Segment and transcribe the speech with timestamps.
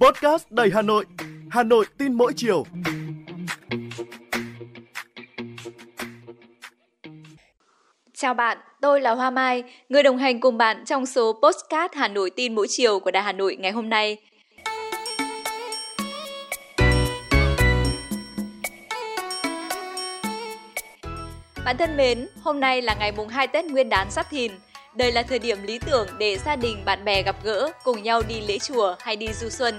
[0.00, 1.04] Podcast đầy Hà Nội,
[1.50, 2.64] Hà Nội tin mỗi chiều.
[8.14, 12.08] Chào bạn, tôi là Hoa Mai, người đồng hành cùng bạn trong số Podcast Hà
[12.08, 14.16] Nội tin mỗi chiều của Đài Hà Nội ngày hôm nay.
[21.64, 24.52] Bạn thân mến, hôm nay là ngày mùng 2 Tết Nguyên đán Giáp Thìn.
[24.96, 28.22] Đây là thời điểm lý tưởng để gia đình bạn bè gặp gỡ, cùng nhau
[28.28, 29.78] đi lễ chùa hay đi du xuân.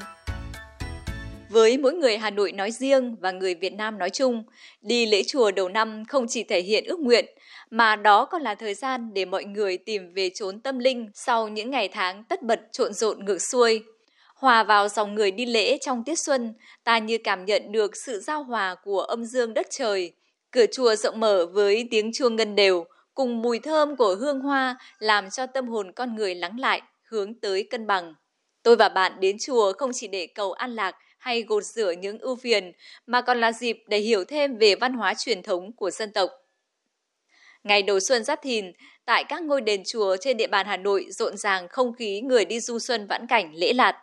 [1.50, 4.44] Với mỗi người Hà Nội nói riêng và người Việt Nam nói chung,
[4.82, 7.26] đi lễ chùa đầu năm không chỉ thể hiện ước nguyện,
[7.70, 11.48] mà đó còn là thời gian để mọi người tìm về chốn tâm linh sau
[11.48, 13.84] những ngày tháng tất bật trộn rộn ngược xuôi.
[14.36, 16.54] Hòa vào dòng người đi lễ trong tiết xuân,
[16.84, 20.12] ta như cảm nhận được sự giao hòa của âm dương đất trời.
[20.52, 22.86] Cửa chùa rộng mở với tiếng chuông ngân đều,
[23.18, 27.34] cùng mùi thơm của hương hoa làm cho tâm hồn con người lắng lại, hướng
[27.34, 28.14] tới cân bằng.
[28.64, 32.20] Tôi và bạn đến chùa không chỉ để cầu an lạc hay gột rửa những
[32.20, 32.72] ưu phiền,
[33.08, 36.30] mà còn là dịp để hiểu thêm về văn hóa truyền thống của dân tộc.
[37.64, 38.72] Ngày đầu xuân Giáp Thìn,
[39.06, 42.46] tại các ngôi đền chùa trên địa bàn Hà Nội rộn ràng không khí người
[42.46, 43.96] đi du xuân vãn cảnh lễ lạt.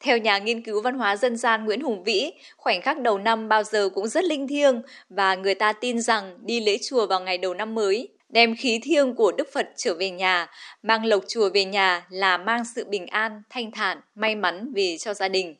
[0.00, 3.48] Theo nhà nghiên cứu văn hóa dân gian Nguyễn Hùng Vĩ, khoảnh khắc đầu năm
[3.48, 7.20] bao giờ cũng rất linh thiêng và người ta tin rằng đi lễ chùa vào
[7.20, 10.46] ngày đầu năm mới đem khí thiêng của Đức Phật trở về nhà,
[10.82, 14.96] mang lộc chùa về nhà là mang sự bình an, thanh thản, may mắn về
[14.98, 15.54] cho gia đình.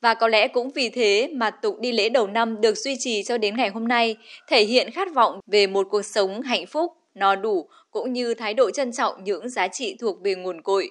[0.00, 3.22] Và có lẽ cũng vì thế mà tục đi lễ đầu năm được duy trì
[3.22, 4.16] cho đến ngày hôm nay,
[4.48, 8.54] thể hiện khát vọng về một cuộc sống hạnh phúc, no đủ cũng như thái
[8.54, 10.90] độ trân trọng những giá trị thuộc về nguồn cội.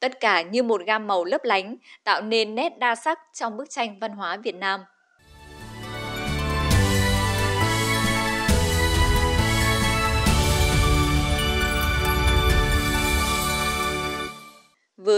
[0.00, 3.70] Tất cả như một gam màu lấp lánh, tạo nên nét đa sắc trong bức
[3.70, 4.80] tranh văn hóa Việt Nam.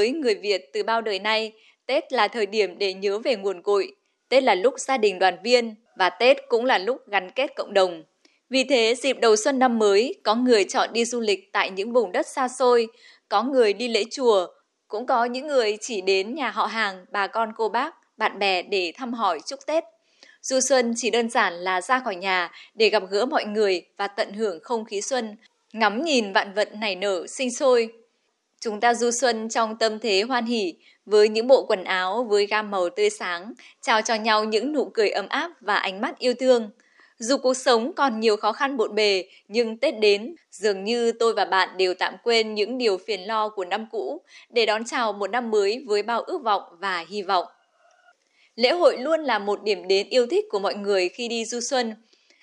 [0.05, 1.53] Với người Việt từ bao đời nay,
[1.87, 3.95] Tết là thời điểm để nhớ về nguồn cội,
[4.29, 7.75] Tết là lúc gia đình đoàn viên và Tết cũng là lúc gắn kết cộng
[7.75, 8.03] đồng.
[8.51, 11.93] Vì thế, dịp đầu xuân năm mới, có người chọn đi du lịch tại những
[11.93, 12.87] vùng đất xa xôi,
[13.29, 14.47] có người đi lễ chùa,
[14.89, 18.63] cũng có những người chỉ đến nhà họ hàng, bà con cô bác, bạn bè
[18.63, 19.85] để thăm hỏi chúc Tết.
[20.43, 24.09] Du xuân chỉ đơn giản là ra khỏi nhà để gặp gỡ mọi người và
[24.09, 25.37] tận hưởng không khí xuân,
[25.73, 28.04] ngắm nhìn vạn vật nảy nở, sinh sôi.
[28.65, 30.75] Chúng ta du xuân trong tâm thế hoan hỉ,
[31.07, 34.91] với những bộ quần áo với gam màu tươi sáng, trao cho nhau những nụ
[34.95, 36.71] cười ấm áp và ánh mắt yêu thương.
[37.19, 41.35] Dù cuộc sống còn nhiều khó khăn bộn bề, nhưng Tết đến, dường như tôi
[41.35, 44.21] và bạn đều tạm quên những điều phiền lo của năm cũ
[44.51, 47.47] để đón chào một năm mới với bao ước vọng và hy vọng.
[48.57, 51.61] Lễ hội luôn là một điểm đến yêu thích của mọi người khi đi du
[51.61, 51.95] xuân.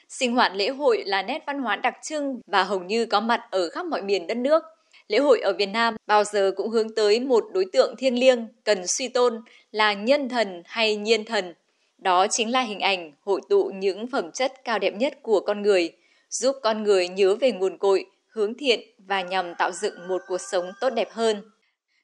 [0.10, 3.42] Sinh hoạt lễ hội là nét văn hóa đặc trưng và hầu như có mặt
[3.52, 4.64] ở khắp mọi miền đất nước–
[5.12, 8.48] Lễ hội ở Việt Nam bao giờ cũng hướng tới một đối tượng thiêng liêng
[8.64, 9.42] cần suy tôn
[9.72, 11.54] là nhân thần hay nhiên thần.
[11.98, 15.62] Đó chính là hình ảnh hội tụ những phẩm chất cao đẹp nhất của con
[15.62, 15.92] người,
[16.30, 20.42] giúp con người nhớ về nguồn cội, hướng thiện và nhằm tạo dựng một cuộc
[20.52, 21.42] sống tốt đẹp hơn.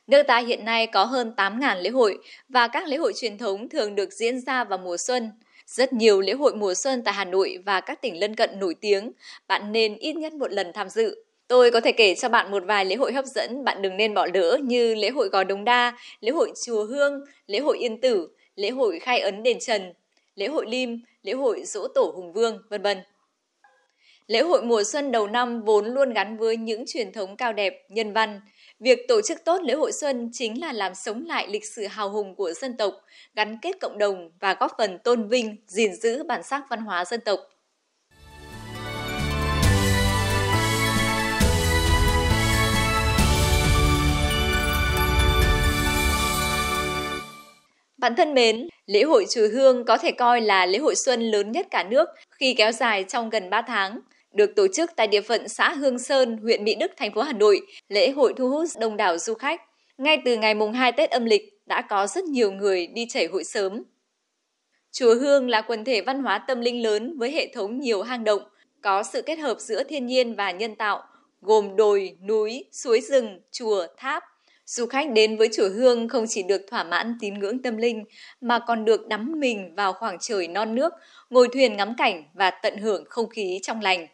[0.08, 2.18] Nước ta hiện nay có hơn 8.000 lễ hội
[2.50, 5.32] và các lễ hội truyền thống thường được diễn ra vào mùa xuân.
[5.66, 8.76] Rất nhiều lễ hội mùa xuân tại Hà Nội và các tỉnh lân cận nổi
[8.82, 9.12] tiếng,
[9.48, 11.27] bạn nên ít nhất một lần tham dự.
[11.48, 14.14] Tôi có thể kể cho bạn một vài lễ hội hấp dẫn bạn đừng nên
[14.14, 18.02] bỏ lỡ như lễ hội Gò Đống Đa, lễ hội Chùa Hương, lễ hội Yên
[18.02, 19.94] Tử, lễ hội Khai Ấn Đền Trần,
[20.36, 22.98] lễ hội Lim, lễ hội Dỗ Tổ Hùng Vương, vân vân.
[24.28, 27.86] Lễ hội mùa xuân đầu năm vốn luôn gắn với những truyền thống cao đẹp,
[27.90, 28.42] nhân văn.
[28.80, 32.10] Việc tổ chức tốt lễ hội xuân chính là làm sống lại lịch sử hào
[32.10, 32.94] hùng của dân tộc,
[33.36, 37.06] gắn kết cộng đồng và góp phần tôn vinh, gìn giữ bản sắc văn hóa
[37.06, 37.40] dân tộc.
[47.98, 51.52] Bạn thân mến, lễ hội Chùa Hương có thể coi là lễ hội xuân lớn
[51.52, 54.00] nhất cả nước khi kéo dài trong gần 3 tháng.
[54.34, 57.34] Được tổ chức tại địa phận xã Hương Sơn, huyện Mỹ Đức, thành phố Hà
[57.34, 59.62] Nội, lễ hội thu hút đông đảo du khách.
[59.98, 63.26] Ngay từ ngày mùng 2 Tết âm lịch đã có rất nhiều người đi chảy
[63.26, 63.84] hội sớm.
[64.92, 68.24] Chùa Hương là quần thể văn hóa tâm linh lớn với hệ thống nhiều hang
[68.24, 68.42] động,
[68.82, 71.04] có sự kết hợp giữa thiên nhiên và nhân tạo,
[71.42, 74.24] gồm đồi, núi, suối rừng, chùa, tháp,
[74.68, 78.04] Du khách đến với chùa Hương không chỉ được thỏa mãn tín ngưỡng tâm linh
[78.42, 80.94] mà còn được đắm mình vào khoảng trời non nước,
[81.30, 84.08] ngồi thuyền ngắm cảnh và tận hưởng không khí trong lành.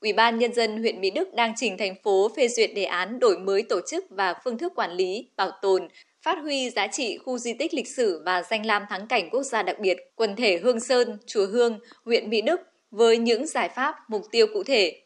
[0.00, 3.18] Ủy ban Nhân dân huyện Mỹ Đức đang trình thành phố phê duyệt đề án
[3.18, 5.88] đổi mới tổ chức và phương thức quản lý, bảo tồn,
[6.22, 9.42] phát huy giá trị khu di tích lịch sử và danh lam thắng cảnh quốc
[9.42, 12.60] gia đặc biệt, quần thể Hương Sơn, Chùa Hương, huyện Mỹ Đức
[12.90, 15.05] với những giải pháp, mục tiêu cụ thể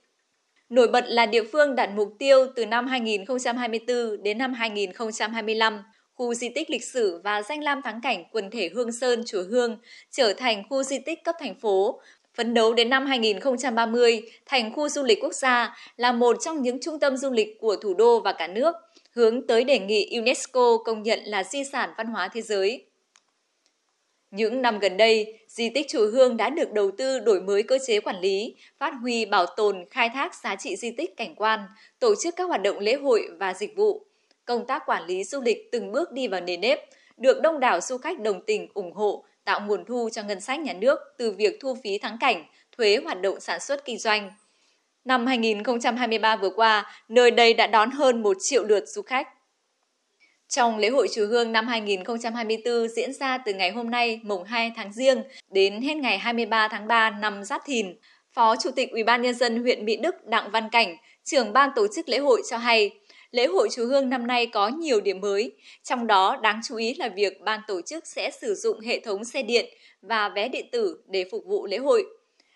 [0.70, 5.82] Nổi bật là địa phương đặt mục tiêu từ năm 2024 đến năm 2025,
[6.14, 9.43] khu di tích lịch sử và danh lam thắng cảnh quần thể Hương Sơn Chùa
[9.50, 9.78] Hương
[10.11, 12.00] trở thành khu di tích cấp thành phố,
[12.34, 16.81] phấn đấu đến năm 2030 thành khu du lịch quốc gia là một trong những
[16.81, 18.75] trung tâm du lịch của thủ đô và cả nước,
[19.14, 22.89] hướng tới đề nghị UNESCO công nhận là di sản văn hóa thế giới.
[24.31, 27.79] Những năm gần đây, di tích chùa Hương đã được đầu tư đổi mới cơ
[27.87, 31.61] chế quản lý, phát huy bảo tồn, khai thác giá trị di tích cảnh quan,
[31.99, 34.06] tổ chức các hoạt động lễ hội và dịch vụ.
[34.44, 36.81] Công tác quản lý du lịch từng bước đi vào nề nếp,
[37.17, 40.61] được đông đảo du khách đồng tình ủng hộ, tạo nguồn thu cho ngân sách
[40.61, 42.44] nhà nước từ việc thu phí thắng cảnh,
[42.77, 44.32] thuế hoạt động sản xuất kinh doanh.
[45.05, 49.29] Năm 2023 vừa qua, nơi đây đã đón hơn 1 triệu lượt du khách.
[50.50, 54.73] Trong lễ hội chùa Hương năm 2024 diễn ra từ ngày hôm nay mùng 2
[54.76, 57.97] tháng Giêng đến hết ngày 23 tháng 3 năm Giáp Thìn,
[58.32, 61.70] Phó Chủ tịch Ủy ban nhân dân huyện Mỹ Đức Đặng Văn Cảnh, trưởng ban
[61.76, 62.91] tổ chức lễ hội cho hay,
[63.31, 65.52] lễ hội chùa Hương năm nay có nhiều điểm mới,
[65.82, 69.25] trong đó đáng chú ý là việc ban tổ chức sẽ sử dụng hệ thống
[69.25, 69.67] xe điện
[70.03, 72.05] và vé điện tử để phục vụ lễ hội.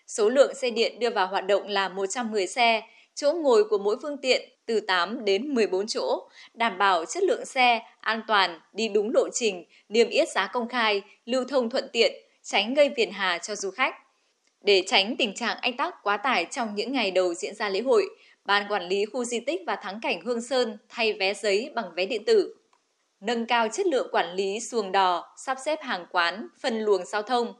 [0.07, 2.81] Số lượng xe điện đưa vào hoạt động là 110 xe,
[3.15, 7.45] chỗ ngồi của mỗi phương tiện từ 8 đến 14 chỗ, đảm bảo chất lượng
[7.45, 11.89] xe, an toàn, đi đúng lộ trình, niêm yết giá công khai, lưu thông thuận
[11.93, 12.13] tiện,
[12.43, 13.95] tránh gây phiền hà cho du khách.
[14.61, 17.81] Để tránh tình trạng ách tắc quá tải trong những ngày đầu diễn ra lễ
[17.81, 18.05] hội,
[18.45, 21.85] Ban Quản lý Khu Di tích và Thắng cảnh Hương Sơn thay vé giấy bằng
[21.95, 22.55] vé điện tử.
[23.19, 27.21] Nâng cao chất lượng quản lý xuồng đò, sắp xếp hàng quán, phân luồng giao
[27.21, 27.53] thông.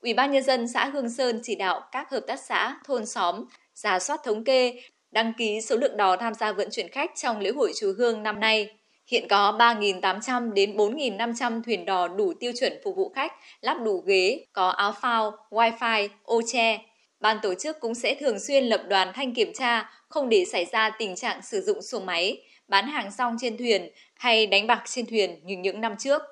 [0.00, 3.44] Ủy ban Nhân dân xã Hương Sơn chỉ đạo các hợp tác xã, thôn xóm,
[3.74, 4.82] giả soát thống kê,
[5.14, 8.22] đăng ký số lượng đò tham gia vận chuyển khách trong lễ hội chùa Hương
[8.22, 8.68] năm nay.
[9.06, 14.02] Hiện có 3.800 đến 4.500 thuyền đò đủ tiêu chuẩn phục vụ khách, lắp đủ
[14.06, 16.78] ghế, có áo phao, wifi, ô che.
[17.20, 20.64] Ban tổ chức cũng sẽ thường xuyên lập đoàn thanh kiểm tra, không để xảy
[20.64, 22.38] ra tình trạng sử dụng xuồng máy,
[22.68, 26.22] bán hàng xong trên thuyền hay đánh bạc trên thuyền như những năm trước.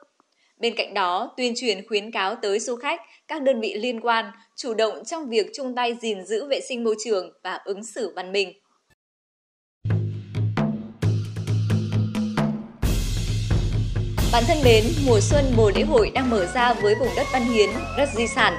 [0.57, 4.25] Bên cạnh đó, tuyên truyền khuyến cáo tới du khách, các đơn vị liên quan
[4.57, 8.13] chủ động trong việc chung tay gìn giữ vệ sinh môi trường và ứng xử
[8.17, 8.62] văn minh.
[14.33, 17.45] Bản thân mến, mùa xuân mùa lễ hội đang mở ra với vùng đất văn
[17.45, 18.57] hiến, đất di sản.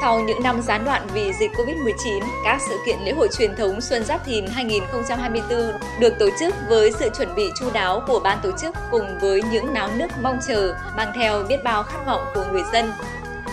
[0.00, 3.80] Sau những năm gián đoạn vì dịch Covid-19, các sự kiện lễ hội truyền thống
[3.80, 8.38] Xuân Giáp Thìn 2024 được tổ chức với sự chuẩn bị chu đáo của ban
[8.42, 12.24] tổ chức cùng với những náo nước mong chờ, mang theo biết bao khát vọng
[12.34, 12.92] của người dân.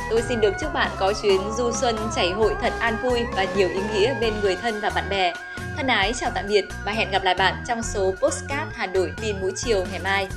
[0.10, 3.46] Tôi xin được chúc bạn có chuyến du xuân chảy hội thật an vui và
[3.56, 5.34] nhiều ý nghĩa bên người thân và bạn bè.
[5.78, 9.14] Thân ái chào tạm biệt và hẹn gặp lại bạn trong số Postcard Hà Nội
[9.22, 10.28] tin mỗi chiều ngày mai.